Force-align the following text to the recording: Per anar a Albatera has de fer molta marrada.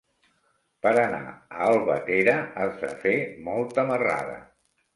Per 0.85 0.93
anar 1.01 1.19
a 1.35 1.67
Albatera 1.67 2.35
has 2.63 2.81
de 2.87 2.91
fer 3.07 3.15
molta 3.51 3.87
marrada. 3.95 4.43